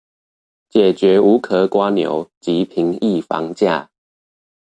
[0.03, 0.09] 解決無
[1.39, 3.89] 殼蝸牛及平抑房價